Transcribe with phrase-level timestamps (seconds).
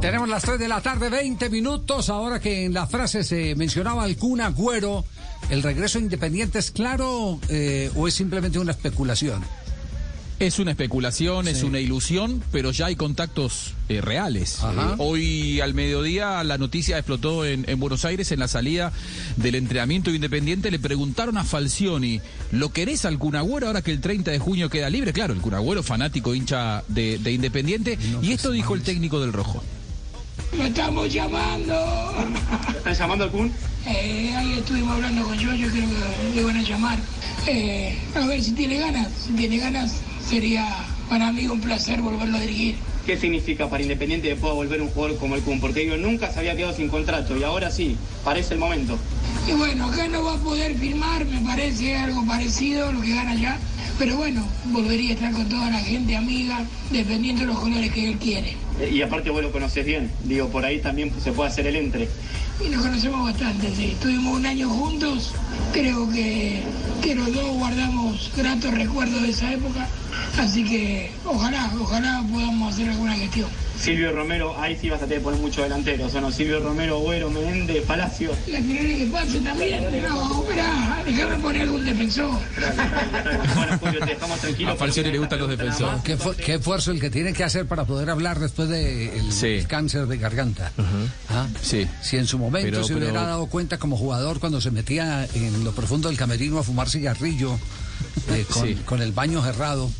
[0.00, 2.08] Tenemos las 3 de la tarde, 20 minutos.
[2.08, 5.04] Ahora que en la frase se mencionaba al Kun Agüero,
[5.50, 9.44] ¿el regreso independiente es claro eh, o es simplemente una especulación?
[10.42, 14.58] Es una especulación, es una ilusión, pero ya hay contactos eh, reales.
[14.64, 18.92] Eh, hoy al mediodía la noticia explotó en, Buenos Aires en la salida
[19.36, 20.72] del entrenamiento independiente.
[20.72, 22.20] Le preguntaron a Falcioni,
[22.50, 25.12] ¿lo querés al Cunagüero ahora que el 30 de junio queda libre?
[25.12, 27.96] Claro, el Cunagüero fanático hincha de, Independiente.
[28.20, 29.62] y esto dijo el técnico del Rojo.
[30.58, 31.74] Lo estamos llamando.
[32.78, 33.52] ¿Están llamando al Kun?
[33.86, 36.98] Eh, ahí estuvimos hablando con yo, yo creo que le van a llamar.
[37.46, 39.08] Eh, a ver si tiene ganas.
[39.24, 40.66] Si tiene ganas, sería
[41.08, 42.76] para mí un placer volverlo a dirigir.
[43.06, 45.60] ¿Qué significa para Independiente que pueda volver un jugador como el Kun?
[45.60, 48.96] Porque yo nunca se había quedado sin contrato y ahora sí, parece el momento.
[49.48, 53.14] Y bueno, acá no va a poder firmar, me parece algo parecido a lo que
[53.14, 53.58] gana allá.
[53.98, 58.08] Pero bueno, volvería a estar con toda la gente amiga, dependiendo de los colores que
[58.08, 58.56] él quiere.
[58.90, 62.08] Y aparte vos lo conoces bien, digo, por ahí también se puede hacer el entre.
[62.64, 63.90] Y nos conocemos bastante, sí.
[63.92, 65.34] Estuvimos un año juntos,
[65.72, 66.62] creo que,
[67.02, 69.88] que los dos guardamos gratos recuerdos de esa época,
[70.38, 73.48] así que ojalá, ojalá podamos hacer alguna gestión.
[73.82, 76.06] Silvio Romero, ahí sí vas a tener que poner mucho delantero.
[76.06, 78.30] O sea, no, Silvio Romero, Güero, Menéndez, Palacio.
[78.46, 79.82] La tiene que pase también.
[80.02, 82.30] No, espera, déjame poner algún defensor.
[83.56, 84.70] bueno, Julio, te dejamos tranquilo.
[84.70, 86.00] A Falcioni le gustan los defensores.
[86.02, 90.16] ¿Qué, esfuerzo el que tiene que hacer para poder hablar después del de cáncer de
[90.16, 90.70] garganta.
[91.32, 91.48] ¿Ah?
[91.62, 91.88] Sí.
[92.02, 95.72] Si en su momento se hubiera dado cuenta como jugador cuando se metía en lo
[95.72, 97.58] profundo del camerino a fumar cigarrillo.
[98.30, 98.44] Eh,
[98.84, 99.90] con, el baño cerrado,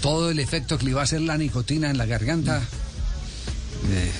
[0.00, 2.62] todo el efecto que le iba a hacer la nicotina en la garganta.
[3.90, 4.12] Eh,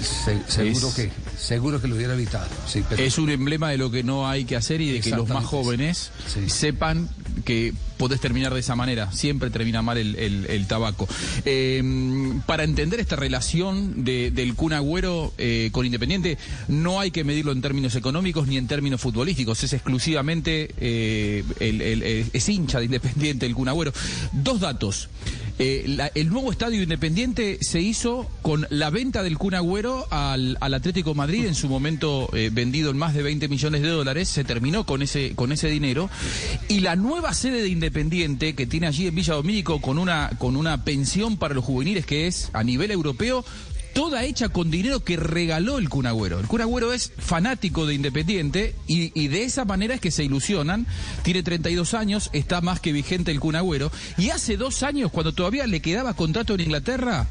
[0.48, 1.10] seguro que
[1.42, 2.48] seguro que lo hubiera evitado.
[2.96, 5.44] Es un emblema de lo que no hay que hacer y de que los más
[5.44, 6.10] jóvenes
[6.46, 7.08] sepan
[7.44, 9.10] que podés terminar de esa manera.
[9.12, 11.08] Siempre termina mal el, tabaco.
[11.44, 17.52] Em, para entender esta relación del Kun Agüero eh, con Independiente, no hay que medirlo
[17.52, 19.62] en términos económicos ni en términos futbolísticos.
[19.64, 21.92] Es exclusivamente eh, el,
[22.32, 23.92] es hincha de Independiente el Kun Agüero.
[24.32, 25.08] Dos datos.
[25.64, 31.14] Eh, el nuevo estadio independiente se hizo con la venta del Kun Agüero al, Atlético
[31.14, 34.84] Madrid, en su momento eh, vendido en más de 20 millones de dólares, se terminó
[34.84, 36.10] con ese, con ese dinero.
[36.66, 40.56] Y la nueva sede de Independiente, que tiene allí en Villa Domínico, con una, con
[40.56, 43.44] una pensión para los juveniles que es a nivel europeo,
[43.94, 46.40] toda hecha con dinero que regaló el Cunagüero.
[46.40, 50.86] El Cunagüero es fanático de Independiente y, de esa manera es que se ilusionan.
[51.22, 53.90] Tiene 32 años, está más que vigente el Cunagüero.
[54.18, 57.28] Y hace dos años, cuando todavía le quedaba contrato en Inglaterra,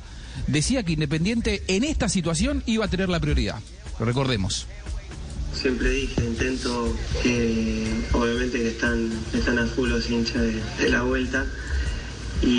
[0.48, 3.60] decía que Independiente en esta situación iba a tener la prioridad.
[4.00, 4.68] Lo recordemos.
[5.54, 10.42] Siempre dije, intento, que obviamente que están, están a full los hinchas
[10.80, 11.46] de la vuelta.
[12.42, 12.58] Y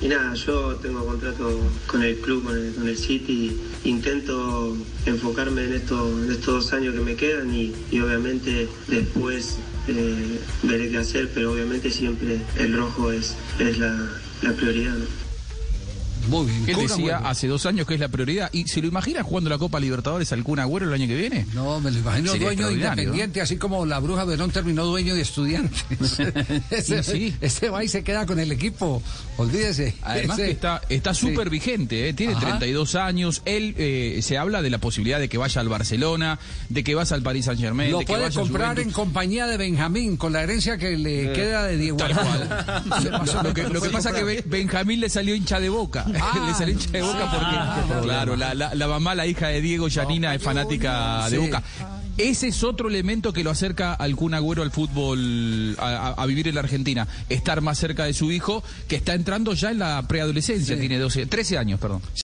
[0.00, 6.22] y nada, yo tengo contrato con el club, con el, City, intento enfocarme en, esto,
[6.30, 11.90] estos dos años que me quedan y, obviamente después eh, veré qué hacer, pero obviamente
[11.90, 14.96] siempre el rojo es, es la, la prioridad.
[16.28, 16.68] Muy bien.
[16.68, 18.50] Él decía hace dos años que es la prioridad.
[18.52, 21.46] ¿Y se lo imagina jugando la Copa Libertadores al Kun Agüero el año que viene?
[21.54, 25.22] No, me lo imagino dueño de Independiente, así como la Bruja Verón terminó dueño de
[25.22, 25.84] Estudiantes.
[26.70, 29.02] ese, sí, ese va y se queda con el equipo,
[29.36, 29.94] olvídese.
[30.02, 32.14] Además que está está súper vigente, ¿eh?
[32.14, 33.42] tiene 32 años.
[33.44, 37.16] Él eh, se habla de la posibilidad de que vaya al Barcelona, de que vaya
[37.16, 37.90] al Paris Saint Germain.
[37.90, 41.64] Lo de puede comprar en compañía de Benjamín, con la herencia que le eh, queda
[41.64, 41.96] de Diego.
[41.96, 42.64] Tal cual.
[43.44, 46.06] lo, que, lo que pasa es que Benjamín le salió hincha de boca.
[46.20, 49.60] Ah, le salió hincha de boca porque, ah, claro, la, la, mamá, la hija de
[49.60, 51.62] Diego, Janina, es fanática de boca.
[52.16, 56.54] Ese es otro elemento que lo acerca al Kun Agüero al fútbol, a, vivir en
[56.54, 57.08] la Argentina.
[57.28, 61.26] Estar más cerca de su hijo, que está entrando ya en la preadolescencia, tiene 12,
[61.26, 62.02] 13 años, perdón.